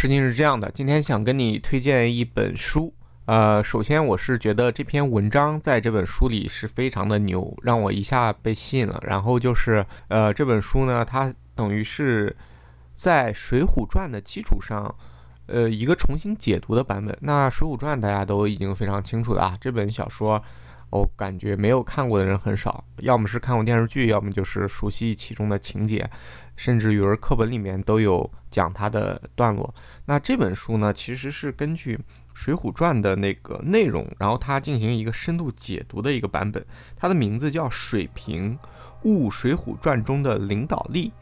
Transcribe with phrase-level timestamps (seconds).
[0.00, 2.90] 事情是这样的，今天想跟你推荐一本书。
[3.26, 8.98] 呃，首先我是觉得这篇文章在这本书里是非常的牛，让我一下被吸引了。
[9.06, 12.34] 然后就是，呃，这本书呢，它等于是
[12.94, 14.94] 在《水浒传》的基础上，
[15.44, 17.14] 呃，一个重新解读的版本。
[17.20, 20.42] 那《水浒传》大家都已经非常清楚了啊，这本小说。
[20.90, 26.10] 我感觉没有看过的人很少，要么是看过电视剧，要么就是熟悉其中的情节，
[26.56, 29.72] 甚至语文课本里面都有讲它的段落。
[30.06, 31.96] 那这本书呢，其实是根据
[32.34, 36.64] 《水浒传》的那个内容，然后它进行一个深度解读的一个版本。
[36.96, 38.58] 它的名字叫《水平
[39.04, 41.12] 悟水浒传》中的领导力。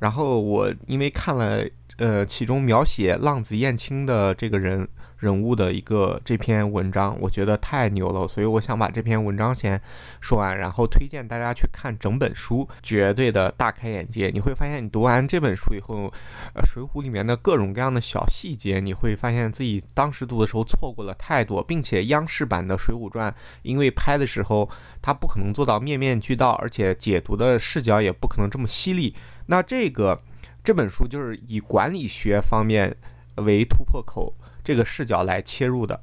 [0.00, 1.64] 然后我因为看了，
[1.98, 4.88] 呃，其中描写浪子燕青的这个人。
[5.24, 9.80] 人物的一个这篇文章，我觉得太牛了，所以我想把这篇文章先
[10.20, 14.28] 说完，然后推荐大家去看整本书，绝对的大开眼界。
[14.28, 16.12] 你会发现，你读完这本书以后，
[16.54, 24.68] 呃，《水浒》里面的各种各样的小细节，你会发现自己当时读的时候错过了太多，并且央视版的《水浒传》因为拍的时候
[25.00, 29.16] 它不可能做到面面俱到，而且解读的视角也不可能这么犀利。
[29.46, 30.20] 那这个
[30.62, 32.94] 这本书就是以管理学方面
[33.36, 34.34] 为突破口。
[34.64, 36.02] 这个视角来切入的，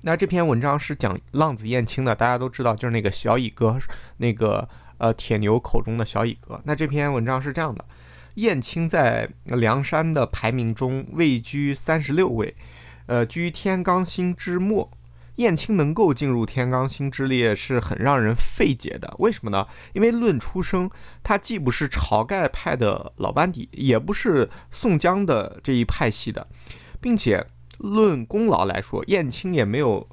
[0.00, 3.78] 那这篇文章是讲浪子燕青的，大家都知道，就是那个小乙哥，
[4.16, 6.58] 那个呃铁牛口中的小乙哥。
[6.64, 7.84] 那这篇文章是这样的：
[8.36, 12.56] 燕青在梁山的排名中位居三十六位，
[13.06, 14.90] 呃，居天罡星之末。
[15.36, 19.66] 燕青能够进入天罡星之列是很让人费解的，为什么呢？
[19.92, 20.90] 因为论出生，
[21.22, 26.46] 他既不是晁盖派的老班底，也不是宋江的这一派系的，
[27.02, 27.46] 并且。
[27.78, 30.08] 论功劳来说，燕青也没有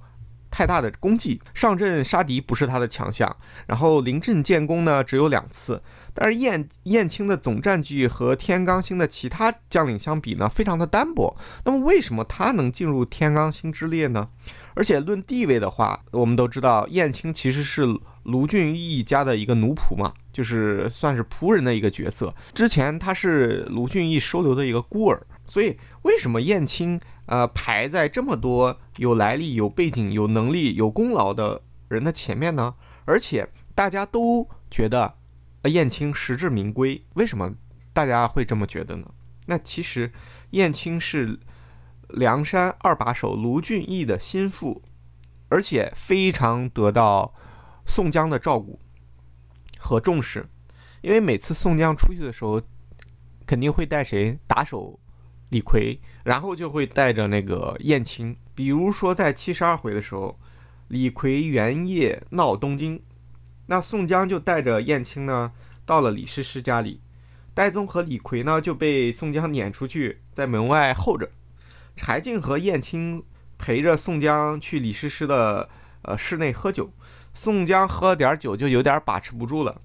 [0.52, 1.42] 太大的功绩。
[1.53, 3.36] 上阵杀敌不是他的强项，
[3.67, 5.81] 然后临阵建功呢只有两次。
[6.16, 11.36] 但是燕燕青的总战绩和天罡星的其他将领相比呢，非常的单薄。
[11.66, 14.30] 那么为什么他能进入天罡星之列呢？
[14.75, 17.84] 而且论地位的话，我们都知道燕青其实是
[18.23, 22.31] 卢俊义家的一个奴仆嘛，就是算是仆人的一个角色。
[22.53, 27.02] 之前他是卢俊义收留的一个孤儿，所以为什么燕青？
[27.25, 32.75] 呃，排在这么多有来历、有背景、有能力、有功劳的人的前面呢？
[33.06, 35.16] 而且大家都觉得
[35.63, 37.06] 燕青实至名归。
[37.13, 37.53] 为什么
[37.94, 39.07] 大家会这么觉得呢？
[39.45, 40.11] 那其实
[40.51, 41.39] 燕青是
[42.09, 44.81] 梁山二把手卢俊义的心腹，
[45.50, 47.34] 而且非常得到
[47.85, 48.79] 宋江的照顾
[49.78, 50.45] 和重视。
[51.01, 52.61] 因为每次宋江出去的时候，
[53.45, 55.00] 肯定会带谁打手？
[55.53, 58.36] 李逵，然后就会带着那个燕青。
[58.56, 60.40] 比如说在七十二回的时候，
[60.88, 63.00] 李逵元夜闹东京，
[63.68, 65.52] 那宋江就带着燕青呢
[65.86, 67.02] 到了李师师家里，
[67.53, 71.30] 戴宗和李逵呢就被宋江撵出去，在门外候着。
[71.96, 73.24] 柴进和燕青
[73.59, 75.70] 陪着宋江去李师师的
[76.02, 76.91] 呃室内喝酒，
[77.35, 79.80] 宋江喝了点酒就有点把持不住了，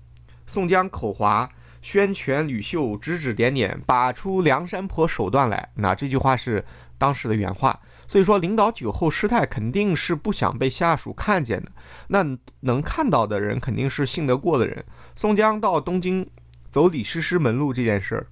[0.46, 1.50] 宋江口滑。
[1.88, 5.70] 宣权吕秀指指点点，把出梁山泊手段来。
[5.76, 6.62] 那这句话是
[6.98, 7.80] 当时的原话。
[8.06, 11.72] 所以说，领导酒后失态，肯定是不想被下属看见的。
[12.08, 12.22] 那
[12.60, 14.84] 能看到的人，肯定是信得过的人。
[15.16, 16.28] 宋江到东京
[16.68, 18.26] 走李师师门路这件事儿，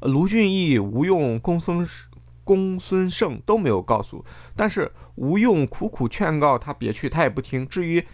[0.00, 1.88] 卢俊义、吴用、公孙
[2.44, 4.22] 公孙胜都没有告诉。
[4.54, 7.66] 但是吴用苦苦劝告他别去，他也不听。
[7.66, 8.06] 至于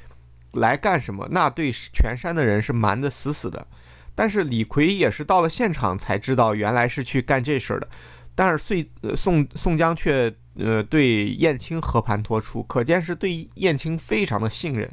[0.52, 3.66] 来干什么，那对全山的人是瞒得死死的。
[4.14, 7.88] 但是李逵也是到了现场才知道，原来是去干这事儿的。
[8.34, 14.90] 但是遂宋宋江却呃对燕青和盘托出，可见是对燕青非常的信任。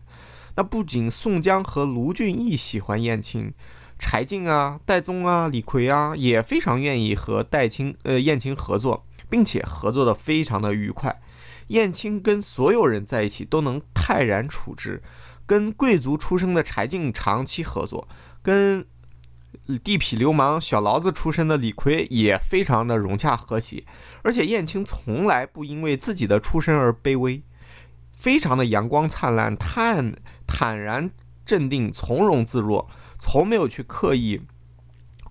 [0.56, 3.54] 那不仅宋江和卢俊义喜欢燕青，
[4.00, 11.22] 柴进啊、戴宗啊、李逵啊也非常愿意和戴青呃燕青合作，并且合作的非常的愉快。
[11.68, 15.02] 燕青跟所有人在一起都能泰然处之，
[15.46, 18.08] 跟贵族出身的柴进长期合作，
[18.42, 18.86] 跟
[19.84, 23.84] 地痞流氓小牢子出身的李逵也非常的融洽和谐，
[24.22, 27.42] 而且燕青从来不因为自己的出身而卑微，
[28.14, 30.14] 非常的阳光灿烂、坦
[30.46, 31.12] 坦然
[31.46, 32.90] 镇定、从容自若，
[33.20, 34.42] 从没有去刻意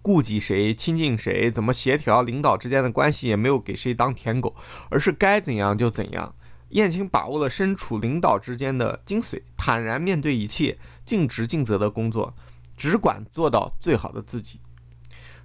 [0.03, 4.55] 顾及谁、亲近谁、怎么协调领导之间的关系，也没有给谁当舔狗，
[4.89, 6.35] 而是该怎样就怎样。
[6.71, 12.35] 燕青把握了身处领导之间的精髓，坦然面对一切，尽职尽责的工作。
[12.77, 14.61] 只管做到最好的自己。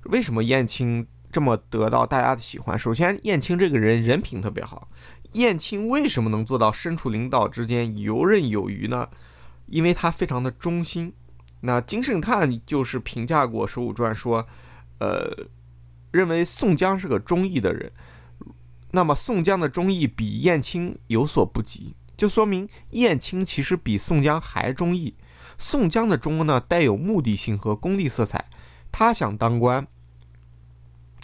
[0.04, 2.78] 为什么燕青这么得到大家的喜欢？
[2.78, 4.90] 首先，燕青这个人人品特别好。
[5.34, 9.08] 燕青为什么能做到身处领导之间游刃有余呢？
[9.68, 11.14] 因为他非常的忠心。
[11.62, 14.46] 那金圣叹就是评价过《水浒传》说，
[15.00, 15.46] 呃，
[16.12, 17.92] 认为宋江是个忠义的人，
[18.92, 25.16] 那么宋江的忠义比燕青有所不及，就说明燕青其实比宋江还忠义。
[25.58, 28.50] 宋江的忠呢，带有目的性和功利色彩，
[28.92, 29.88] 他想当官，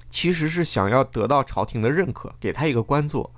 [0.10, 3.34] 其实是想要得到朝廷的认可，给他一个官做。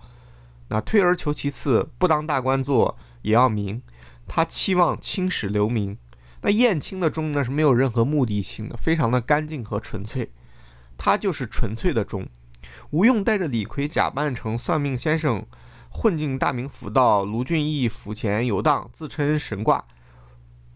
[0.70, 3.82] 那退而求其次，不当大官做也要名，
[4.28, 5.98] 他期望青史留名。
[6.42, 10.32] 那燕青的忠呢，是没有任何目的性的，非常的干净和纯粹。
[10.98, 12.28] 他就是纯粹的忠。
[12.92, 15.46] 吴用带着李逵假扮成算命先生，
[15.90, 19.84] 混进大名府，到卢俊义府前游荡，自称神卦，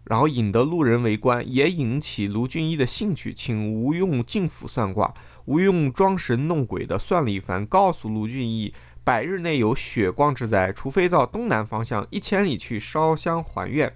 [0.06, 5.14] 然后引得路人围观，也引起卢俊义的兴趣，请吴用进府算卦。
[5.46, 8.74] 吴用装神弄鬼的算了一番，告诉卢俊义，
[9.04, 13.94] 百日内有血光之灾，除非到东南方向一千里去烧香还愿。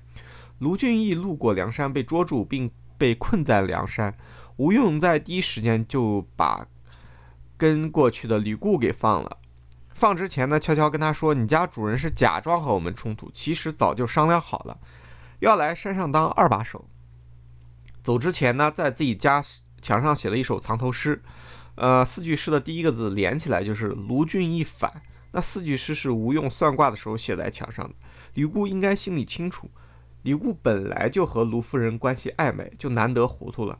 [0.59, 4.17] 卢俊义路过梁山，被捉住，并被困在梁山。
[4.57, 6.67] 吴用在第一时间就把
[7.55, 9.37] 跟过去的吕布给放了。
[9.93, 14.77] 放之前呢，悄悄跟他说：“你家主人是假装和我们冲突，其实早就商量好了，
[15.39, 16.89] 要来山上当二把手。”
[18.03, 19.43] 走之前呢，在自己家
[19.81, 21.21] 墙上写了一首藏头诗。
[21.75, 24.91] 呃，四句诗的第一个字连起来就是“卢俊义反”。
[25.31, 27.93] 那四句诗是吴用算卦的时候写在墙上的。
[28.33, 29.69] 吕布应该心里清楚，
[30.23, 33.77] 吕布本来就和卢夫人关系暧昧，就难得糊涂了。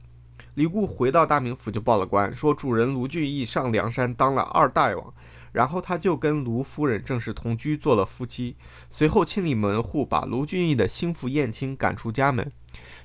[0.55, 5.13] 李固回到大名府就报了官，说主人卢俊义上梁山当了二大王，
[5.57, 8.55] 然后他就跟卢夫人正式同居，做了夫妻。
[8.91, 12.51] 随后清理门户，把卢俊义的心腹燕青赶出家门。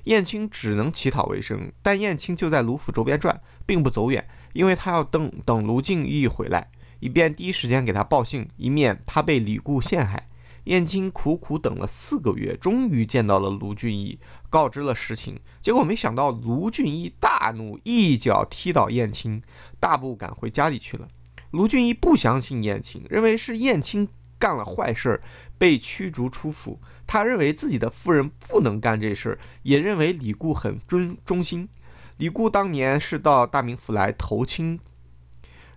[0.03, 6.69] 燕青只能乞讨为生，但燕青就在卢府周边转，并不走远，因为他要等等卢俊义回来，
[6.99, 10.29] 以便第一时间给他报信，以免他被李固陷害。
[10.65, 14.19] 燕青苦苦等了四个月，终于见到了卢俊义，
[14.51, 15.39] 告知了实情。
[15.59, 19.41] 结果没想到卢俊义大怒，一脚踢倒燕青，
[19.79, 21.07] 大步赶回家里去了。
[21.53, 24.07] 卢俊义不相信燕青，认为是燕青
[24.39, 25.21] 干了坏事儿，
[25.55, 26.79] 被驱逐出府。
[27.05, 31.69] 他认为自己的夫人不能干这事儿，也认为李固很忠忠心。
[32.17, 34.79] 李固当年是到大名府来投亲，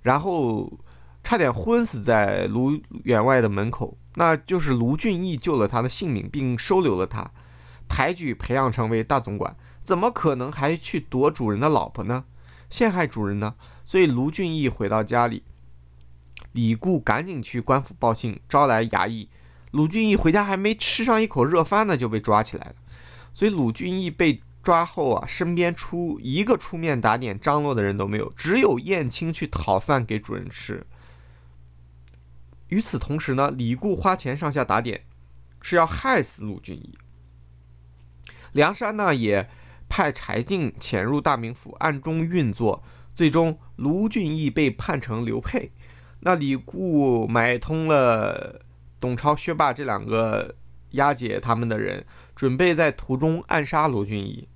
[0.01, 0.81] 然后
[1.23, 3.99] 差点昏死在卢员外的门口。
[4.15, 7.31] 那就是卢俊义救了他的性命，并收留了他，
[7.87, 12.25] 抬举培养成为大总管，怎么可能还去夺主人的老婆呢？
[12.71, 13.57] 陷害主人呢？
[13.85, 15.43] 所以卢俊义回到家里，
[16.57, 19.29] 李固赶紧去官府报信，招来衙役。
[19.73, 22.75] 卢俊义回家还没吃上一口热饭呢，就被抓起来了。
[23.35, 30.87] 所以卢俊义被抓后啊，身边出一个出面打点张罗的人都没有，只有燕青去讨饭给主人吃。
[32.69, 35.03] 与此同时呢，李固花钱上下打点，
[35.61, 36.97] 是要害死卢俊义。
[38.53, 39.47] 梁山呢也
[39.91, 42.83] 派柴进潜入大名府，暗中运作，
[43.15, 45.71] 最终卢俊义被判成流配。
[46.27, 48.61] 那李固买通了
[48.99, 50.57] 董超、薛霸这两个
[50.91, 54.49] 押解他们的人，准备在途中暗杀卢俊义。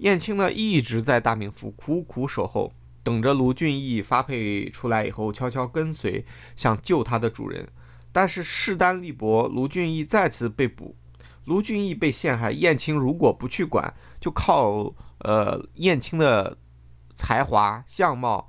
[0.00, 2.70] 燕青呢一直在大名府苦苦守候。
[3.02, 6.26] 等着卢俊义发配出来以后，悄悄跟随，
[6.56, 7.66] 想救他的主人。
[8.12, 10.94] 但是势单力薄，卢俊义再次被捕。
[11.46, 16.58] 卢俊义被陷害，燕青如果不去管，就靠呃燕青的
[17.14, 18.46] 才华、相貌、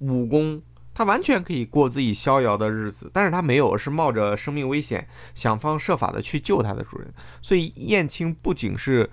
[0.00, 0.60] 武功，
[0.98, 3.08] 他完全可以过自己逍遥的日子。
[3.14, 7.14] 但是他没有，是冒着生命危险，想方设法的去救他的主人。
[7.40, 9.08] 所以燕青不仅是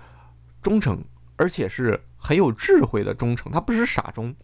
[0.60, 1.04] 忠诚，
[1.36, 4.34] 而且是很有智慧的忠诚，他不是傻忠。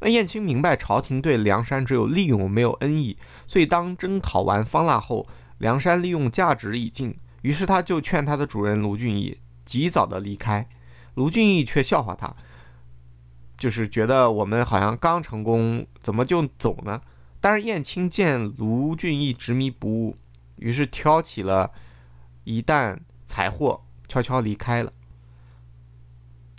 [0.00, 10.68] 那燕青明白朝廷对梁山只有利用没有恩义，所以当征讨完方腊后，梁山利用价值已尽，于是他就劝他的主人卢俊义及早的离开。
[11.14, 12.34] 卢俊义却笑话他，
[13.62, 17.00] 就是觉得我们好像刚成功，怎么就走呢？
[17.40, 20.16] 但是燕青见卢俊义执迷不悟，
[20.56, 21.70] 于是挑起了
[22.42, 24.92] 一担财货，悄悄离开了。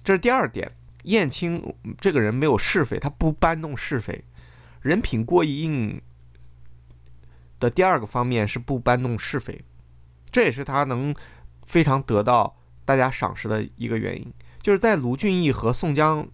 [0.01, 0.72] 这是第二点。
[1.03, 4.24] 燕青这个人没有是非，他不搬弄是非，
[4.79, 6.01] 人品过硬
[7.60, 9.62] 的第二个方面是不搬弄是非，
[10.31, 11.13] 这也是他能
[11.65, 12.55] 非常得到
[12.86, 14.33] 大家赏识的一个原因。
[14.62, 16.25] 就是在卢俊义和宋江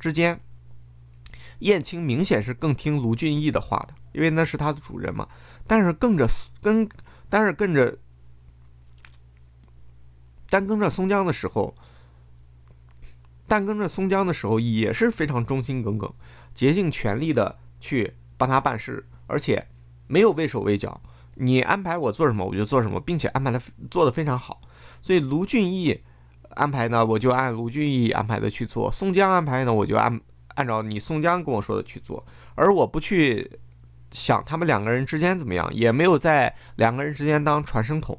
[0.00, 0.40] 之间，
[1.60, 5.28] 燕青明显是更听卢俊义的话的，因为那是他的主人嘛。
[5.66, 6.28] 但是跟着
[6.60, 6.88] 跟，
[7.28, 7.96] 但是跟着，
[10.48, 11.72] 但跟着宋江的时候。
[13.46, 16.08] 但跟着松江的时候也是非常忠心耿耿，
[16.54, 19.66] 竭尽全力的去帮他办事，而且
[20.06, 21.02] 没有畏手畏脚。
[21.34, 24.60] 你安排我做什么，我就做什么，并且安排的做的非常好。
[25.00, 26.00] 所以卢俊义
[26.60, 30.20] 安排呢，我就按卢俊义安排的去做；宋江安排呢，我就按
[30.56, 32.22] 按照你宋江跟我说的去做。
[32.54, 33.58] 而我不去
[34.12, 38.18] 想他们两个人之间怎么样，也没有在两个人之间当传声筒。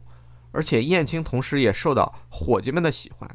[0.52, 3.30] 而且燕青同时也受到伙计们的喜欢，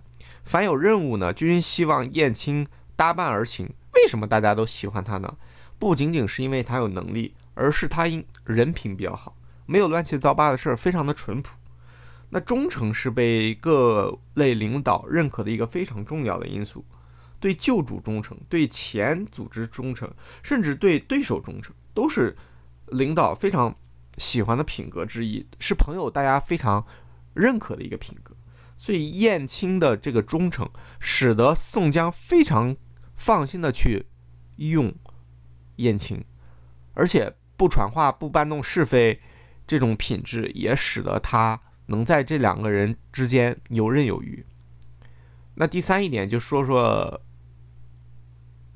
[0.44, 3.66] 凡有任务呢，均希望燕青搭伴而行。
[3.94, 5.36] 为什么大家都喜欢他呢？
[5.78, 9.36] 不仅仅是因为他有能力，而是他因人品比较好，
[9.66, 11.56] 没有乱七糟八的事儿，非常的淳朴。
[12.36, 16.84] 那忠诚是被各类领导认可的一个非常重要的因素，
[17.40, 20.12] 对旧主忠诚，对前组织忠诚，
[20.42, 22.36] 甚至对对手忠诚，都是
[22.88, 23.74] 领导非常
[24.18, 26.86] 喜欢的品格之一，是朋友大家非常
[27.32, 28.36] 认可的一个品格。
[28.76, 30.68] 所以燕青的这个忠诚，
[31.00, 32.76] 使得宋江非常
[33.14, 34.04] 放心的去
[34.56, 34.94] 用
[35.76, 36.22] 燕青，
[36.92, 39.22] 而且不传话、不搬弄是非，
[39.66, 41.62] 这种品质也使得他。
[41.86, 44.44] 能在这两个人之间游刃有余。
[45.54, 47.20] 那第三一点，就说说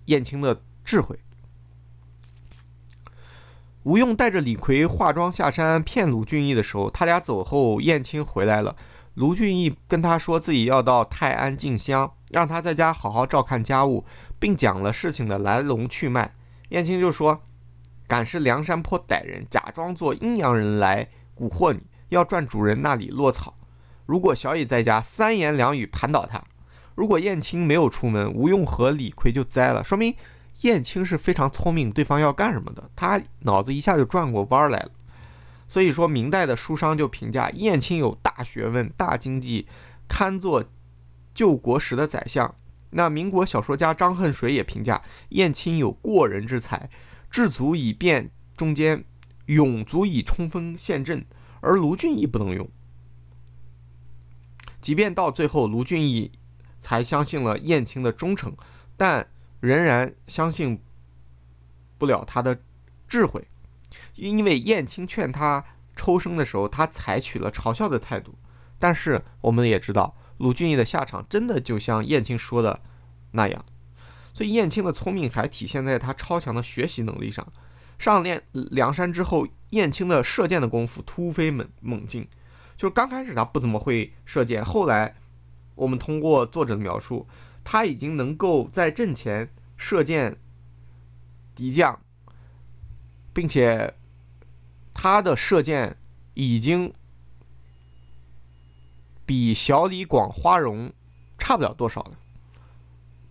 [0.07, 1.19] 燕青的智慧。
[3.83, 8.77] 吴用带着李逵化妆下山骗卢俊义的时候，他俩走后，燕青回来了。
[9.15, 14.05] 卢俊义跟他说自己要到泰安进香，让他在家好好照看家务，
[14.39, 16.35] 并讲了事情的来龙去脉。
[16.69, 17.43] 燕青就说
[18.07, 23.57] ：“敢是梁山泊歹人，假装做阴阳人来蛊惑你。”要转主人那里落草，
[24.07, 26.41] 如果小乙在家，三言两语盘倒他；
[26.95, 29.83] 如果燕青没有出门，吴用和李逵就栽了。
[29.83, 30.15] 说明
[30.61, 34.91] 燕青是非常聪明，对方要干什么的，他脑子一下就转过弯来了。
[35.67, 39.67] 所以说，明代的书商就评价燕青有大学问、大经济，
[40.09, 40.65] 堪作
[41.33, 42.53] 救国时的宰相。
[42.91, 46.91] 那民国小说家张恨水也评价燕青有过人之才，
[47.31, 49.05] 智足以辨中间，
[49.47, 51.25] 勇足以冲锋陷阵。
[51.61, 52.69] 而卢俊义不能用，
[54.81, 56.33] 即便到最后卢俊义
[56.79, 58.57] 才相信了燕青的忠诚，
[58.97, 59.29] 但
[59.61, 60.83] 仍然相信
[61.99, 62.59] 不了他的
[63.07, 63.47] 智慧，
[64.15, 65.65] 因为燕青劝他
[65.95, 68.35] 抽身的时候，他采取了嘲笑的态度。
[68.79, 72.81] 但是我们也知道，卢俊义的下场真的就像燕青说的
[73.33, 73.63] 那样，
[74.33, 77.47] 所以燕青的聪明还体现在他超强的学习能力上。
[78.01, 82.27] 上练梁山之后，燕青的射箭的功夫突飞猛猛进。
[82.75, 85.15] 就是刚开始他不怎么会射箭，后来
[85.75, 87.29] 我们通过作者的描述，
[87.63, 90.39] 他已经能够在阵前射箭
[91.55, 92.01] 敌将，
[93.35, 93.93] 并且
[94.95, 95.99] 他的射箭
[96.33, 96.95] 已经
[99.27, 100.91] 比小李广、花荣
[101.37, 102.13] 差不了多少了。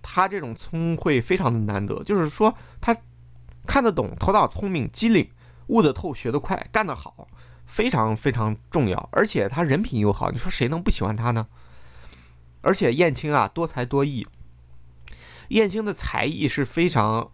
[0.04, 2.96] 他这种聪慧非常的难得，就是说他。
[3.70, 5.30] 看得懂，头脑聪明，机灵，
[5.68, 7.28] 悟得透，学得快，干得好，
[7.68, 9.10] 非常非常重要。
[9.12, 11.46] 而且他人品又好，你说谁能不喜欢他呢？
[12.62, 14.26] 而且燕青啊，多才多艺。
[15.50, 17.30] 燕青的才艺是非常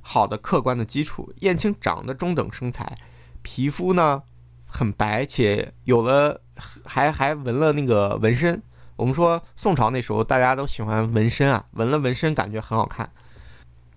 [0.00, 1.32] 好的客观的基础。
[1.40, 2.96] 燕青长得中等身材，
[3.42, 4.22] 皮肤呢
[4.66, 6.40] 很白，且有了
[6.84, 8.62] 还还纹了那个纹身。
[8.94, 13.10] 我们说宋朝那时候大家都喜欢纹身啊，纹了纹身感觉很好看，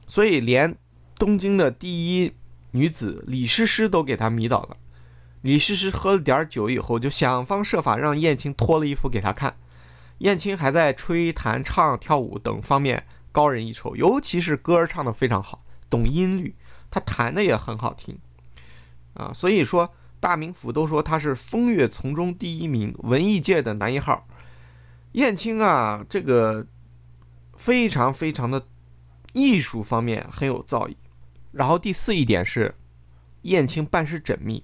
[0.07, 0.75] 所以连。
[1.24, 2.34] 东京的第一
[2.72, 4.75] 女子李师师都给他迷倒了。
[5.39, 9.56] 李师师喝了点酒以后，就想方设法让燕青脱了衣服给他看。
[10.18, 16.53] 燕青还在吹弹唱跳舞等方面高人一筹，尤其是歌儿唱得非常好，懂音律，
[16.92, 18.20] 他弹的也很好听
[19.13, 19.32] 啊。
[19.34, 24.27] 所以说，大名府都说他是风月丛中第一名，文艺界的男一号。
[25.13, 26.68] 燕青啊，这个
[27.56, 28.68] 非常非常的
[29.32, 30.96] 艺术方面很有造诣。
[31.53, 32.75] 然后第四一点是，
[33.43, 34.63] 燕青办事缜密，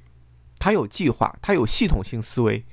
[0.59, 2.65] 他有计划，他有系统性思维。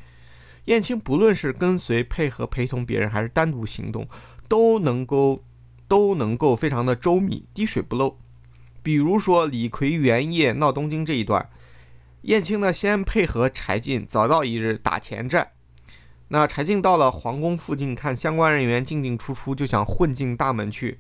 [0.65, 4.09] 燕青不论是跟随、配合、陪同别人，还是单独行动，
[4.49, 5.45] 都能够
[5.87, 8.19] 都能够非常的周密，滴水不漏。
[8.83, 11.49] 比如说李逵元夜闹东京这一段，
[12.23, 15.53] 燕青呢先配合柴进，早到一日打前站。
[16.29, 20.99] 那柴进到了皇宫附近，看相关人员进进出出，就想混进大门去。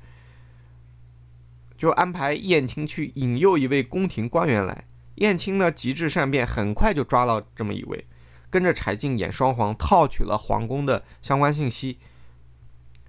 [1.76, 8.06] 就安排燕青去引诱一位宫廷官员来，燕青呢机智善变，很快就抓到这么一位，
[8.50, 11.98] 跟着柴进演双簧，套取了皇宫的相关信息，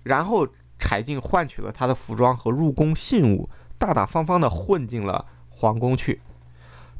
[0.04, 0.48] 然后
[0.78, 6.22] 柴进换取了他的服装和入宫信物，大大方方的混进了皇宫去。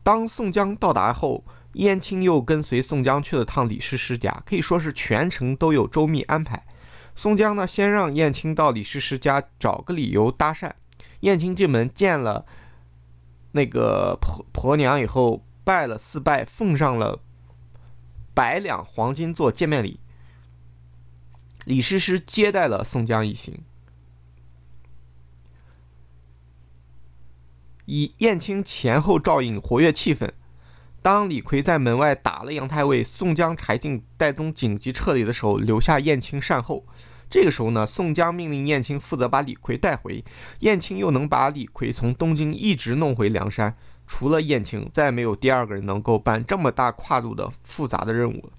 [0.04, 1.44] 当宋江到达后，
[1.74, 6.66] 燕青又跟随宋江去了趟李师师家，可以说是全程都有周密安排。
[7.14, 10.72] 宋江呢，先让燕青到李师师家找个理由搭讪。
[11.22, 12.46] 燕青进门见了
[13.54, 17.20] 那个婆婆娘以后，拜了四拜，奉上了
[18.34, 20.00] 百两黄金做见面礼。
[21.66, 23.64] 李师师接待了宋江一行。
[27.86, 30.32] 以燕青前后照应，活跃气氛。
[31.02, 36.86] 当李逵在门外打了杨太尉，宋江、柴进、戴宗紧急撤离的时候，留下燕青善后。
[37.30, 40.24] 这个时候呢，宋江命令燕青负责把李逵带回，
[40.60, 43.76] 燕青又能把李逵从东京一直弄回梁山。
[44.06, 48.54] 除了燕青，再没有第二个人能够办这么大跨度的复杂的任务了。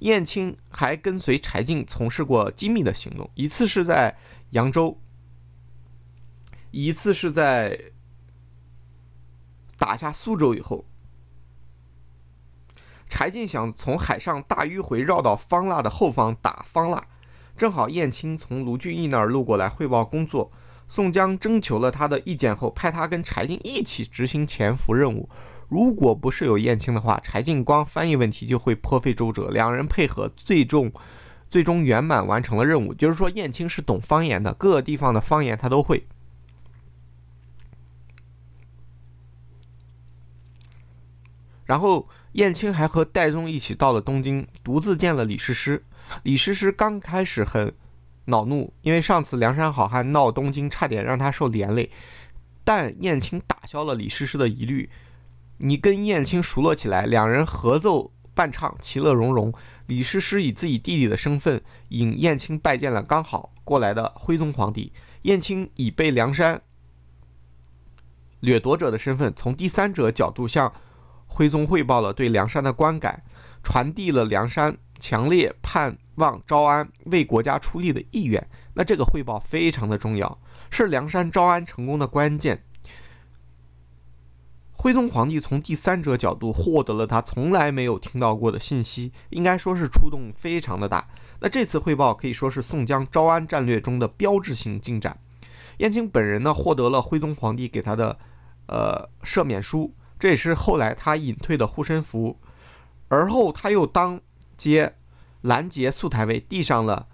[0.00, 4.18] 燕青还跟随柴进从事过机密的行动，一次是在
[4.50, 4.98] 扬州，
[6.72, 7.78] 一次是在
[9.78, 10.84] 打下苏州以后。
[13.08, 17.06] 柴进想从海上大迂回绕到方腊的后方打方腊，
[17.62, 20.50] 正好燕青从卢俊义那儿路过来汇报工作。
[20.88, 25.28] 宋江征求了他的意见后，派他跟柴进一起执行潜伏任务。
[25.68, 29.48] 如果不是有燕青的话，柴进光翻译问题就会颇费周折。
[29.48, 30.92] 两人配合，最终
[31.48, 32.92] 最终圆满完成了任务。
[32.92, 36.08] 就是说，燕青是懂方言的，各个地方的方言他都会。
[41.64, 45.84] 然后，燕青还和戴宗一起到了东京，独自见了李师师。
[46.22, 47.72] 李师师刚开始很。
[48.26, 51.90] 恼怒，因为上次梁山好汉闹东京，差点让他受连累。
[52.62, 54.88] 但燕青打消了李师师的疑虑，
[55.58, 59.52] 你跟燕青熟络起来，两人合奏伴唱，其乐融融。
[59.86, 64.92] 李师师以自己弟弟的身份引燕青拜见了刚好过来的徽宗皇帝。
[65.22, 66.62] 燕青以被梁山
[68.38, 70.72] 掠夺者的身份，从第三者角度向
[71.26, 73.24] 徽宗汇报了对梁山的观感，
[73.64, 75.98] 传递了梁山强烈盼。
[76.16, 80.38] 望招安为国家出力的意愿，那这个汇报非常的重要，
[80.70, 82.64] 是梁山招安成功的关键。
[84.72, 91.08] 徽宗皇帝从第三者角度获得了他从来没有听到过的信息，应该说是触动非常的大。
[91.40, 95.18] 那这次汇报可以说是宋江招安战略中的标志性进展。
[95.78, 98.18] 燕青本人呢，获得了徽宗皇帝给他的
[98.66, 102.38] 呃赦免书，这也是后来他隐退的护身符。
[103.08, 104.20] 而后他又当
[104.70, 104.94] 接。
[105.42, 107.08] 拦截苏太尉，递上了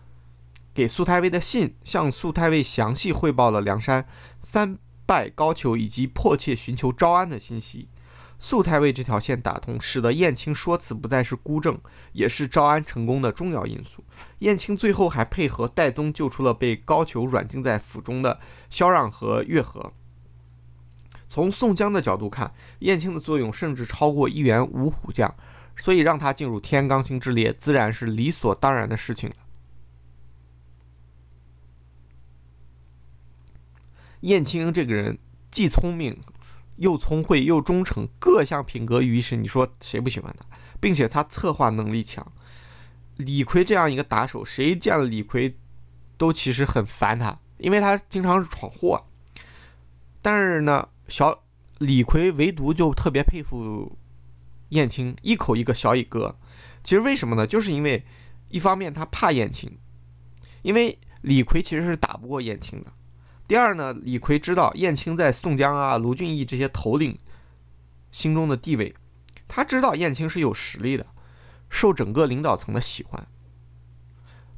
[0.75, 4.07] 给苏太尉的信，向苏太尉详细汇报了梁山
[4.43, 7.89] 三拜高俅以及迫切寻求招安的信息。
[8.39, 11.81] 苏太尉这条线打通，使得燕青说辞不再是孤证，
[12.13, 14.05] 也是招安成功的重要因素。
[14.41, 19.95] 燕青最后还配合戴宗救出了被高俅软禁在府中的萧让和月和。
[21.31, 25.35] 从宋江的角度看，燕青的作用甚至超过一员五虎将。
[25.79, 29.37] 所以让他进入天罡星之列，自然是理所当然的事情了。
[34.23, 35.17] 燕青这个人
[35.51, 36.21] 既聪明，
[36.77, 40.45] 又聪慧，又忠诚，各项品格于一身，你说谁不喜欢他？
[40.81, 42.27] 并且他策划能力强。
[43.17, 45.57] 李逵这样一个打手，谁见了李逵
[46.17, 49.07] 都其实很烦他，因为他经常是闯祸。
[50.21, 51.45] 但是呢，小
[51.79, 53.97] 李逵唯独就特别佩服。
[54.71, 56.37] 燕青一口一个小乙哥，
[56.85, 57.47] 其实为什么呢？
[57.47, 58.05] 就是因为
[58.49, 59.79] 一方面他怕燕青，
[60.63, 62.93] 因为李逵其实是打不过燕青的。
[63.47, 67.17] 第二呢，李逵知道燕青在宋江啊、卢俊义这些头领
[68.11, 68.95] 心中的地位，
[69.47, 71.07] 他知道燕青是有实力的，
[71.71, 73.27] 受整个领导层的喜欢。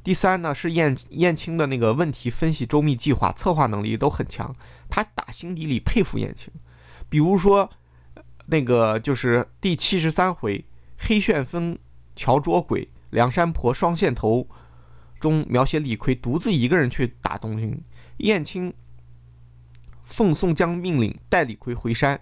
[0.03, 4.53] 第三呢，是燕燕青的那个问题分析周密、计划策划能力都很强，
[4.89, 6.51] 他打心底里佩服燕青，
[7.07, 7.69] 比如说。
[8.51, 10.65] 那个就是第七十三回
[10.97, 11.79] 黑旋风
[12.17, 14.45] 乔捉鬼，梁山泊双线头
[15.21, 17.81] 中描写李逵独自一个人去打东京，
[18.17, 18.73] 燕青
[20.03, 22.19] 奉宋江命令带李逵回山，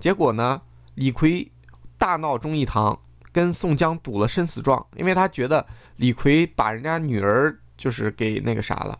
[0.00, 0.60] 结果呢，
[0.96, 1.52] 李逵
[1.96, 5.64] 大闹忠义堂，跟宋江赌了生死状，因为他觉得
[5.94, 8.98] 李逵把人家女儿就是给那个啥了，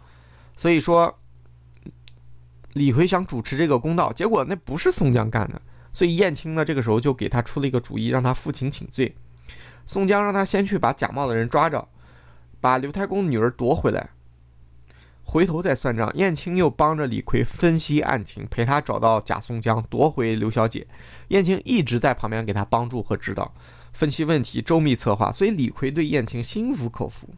[0.57, 1.19] 所以说
[2.75, 5.61] 李逵想主持这个公道，结果那不是宋江干的。
[5.93, 9.15] 所以燕青呢，这个时候就给他出了一个主意，让他负荆请罪。
[9.87, 11.89] 宋江让他先去把假冒的人抓着，
[12.61, 14.11] 把刘太公的女儿夺回来，
[15.25, 16.11] 回头再算账。
[16.15, 20.87] 燕青又帮着李逵分析案情，陪他找到假宋江，夺回刘小姐。
[21.29, 23.55] 燕青一直在旁边给他帮助和指导，
[23.93, 25.33] 分析问题，周密策划。
[25.33, 27.35] 所以李逵对燕青心服口服，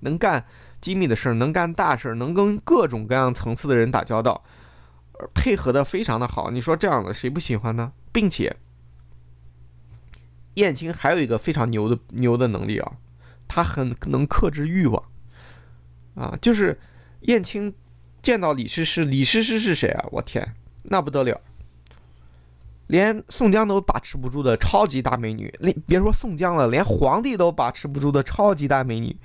[0.00, 0.44] 能干
[0.80, 4.44] 机密的事儿，能干大事儿，能跟各种各样层次的人打交道。
[5.34, 7.92] 配合的非常的好，你说这样的谁不喜欢呢？
[8.12, 8.56] 并且，
[10.54, 12.92] 燕青还有一个非常牛的牛的能力啊，
[13.46, 15.02] 他很能克制欲望
[16.14, 16.36] 啊。
[16.40, 16.78] 就是
[17.22, 17.74] 燕青
[18.22, 20.04] 见到李师师，李师师是谁啊？
[20.10, 21.40] 我天，那不得了，
[22.88, 29.16] 连宋江都把持不住的超级大美女，连别说宋江了，连皇帝都把持不住的超级大美女，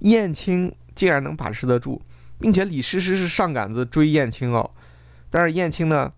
[0.00, 2.02] 燕青竟然能把持得住，
[2.38, 4.70] 并且李师师是上杆子追燕青哦。
[5.36, 6.10] 但是燕青呢，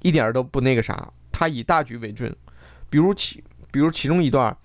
[0.00, 2.32] 一点都不那个啥，他以大局为重。
[2.88, 4.56] 比如其，比如其中一段，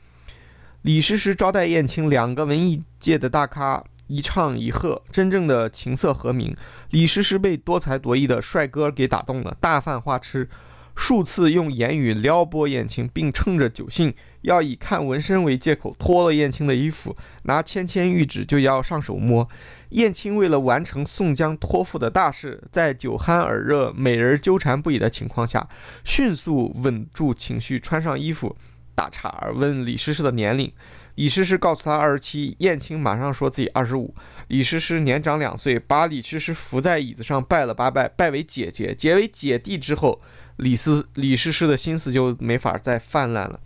[0.83, 6.55] 李师师招待燕青，两个文艺界的大咖一唱一和，真正的琴瑟和鸣。
[6.91, 10.47] 李师师被多才多艺的帅哥给打动了，大饭花痴，
[10.95, 19.47] 数次用言语撩拨燕青，并趁着酒兴，要以看纹身为借口脱了燕青的衣服，拿纤纤玉指就要上手摸。
[19.89, 25.67] 燕青为了完成宋江托付的大事，在酒酣耳热、美人纠缠不已的情况下，
[26.03, 28.55] 迅速稳住情绪，穿上衣服，
[28.95, 30.71] 打岔问李师师的年龄。
[31.15, 34.15] 李师师告诉他二十七，燕青马上说自己二十五。
[34.51, 40.19] 李师师年长两岁，把李师师扶在椅子上拜了八拜，拜为姐姐，结为姐弟之后，
[40.57, 43.61] 李思李师师的心思就没法再泛滥了。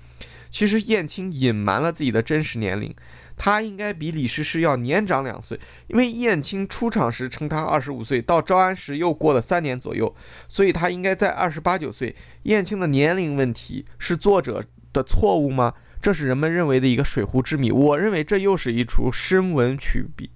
[0.52, 2.94] 其实燕青隐瞒了自己的真实年龄。
[3.36, 10.16] 他应该比李师师要年长两岁，因为燕青出场时称他二十五岁，到招安时又过了三年左右，
[10.48, 12.16] 所以他应该在二十八九岁。
[12.44, 15.74] 燕青的年龄问题是作者的错误吗？
[16.00, 17.72] 这是人们认为的一个水壶之谜。
[17.72, 20.30] 我认为这又是一出声文曲笔，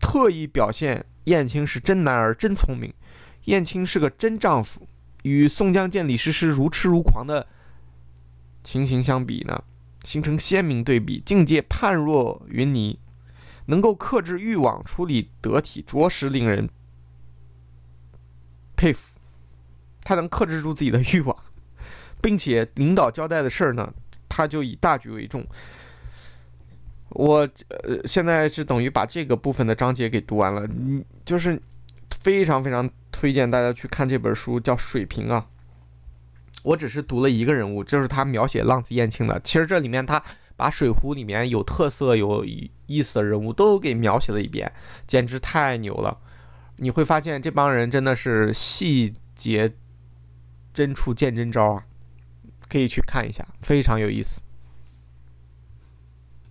[0.00, 2.92] 特意表现燕青是真男儿、真聪明。
[3.44, 4.88] 燕青是个真丈夫，
[5.22, 7.46] 与宋江见李师师如痴如狂的
[8.62, 9.62] 情形相比呢？
[10.02, 12.98] 形成鲜明对比，境界判若云泥，
[13.66, 16.68] 能够克制欲望，处理得体，着实令人
[18.76, 19.18] 佩服。
[20.02, 21.36] 他能克制住自己的欲望，
[22.22, 23.92] 并且领导交代的事儿呢，
[24.28, 25.46] 他就以大局为重。
[27.10, 31.60] 我呃，现在是等于把这个部分的章节给读完了，嗯，就是
[32.22, 35.46] 非常非常推荐大家去看这本书，叫《水平》啊。
[36.62, 39.40] 我只是读了一个人物，就是他描写浪子燕青的。
[39.42, 40.22] 其实这里面他
[40.56, 44.70] 把《水浒》里面有特色、有意思的人物都给描写了一遍，
[45.06, 46.18] 简直太牛了。
[46.76, 49.72] 你会发现这帮人真的是细节、
[50.72, 51.82] 真处见真招啊，
[52.68, 54.42] 可以去看一下，非常有意思。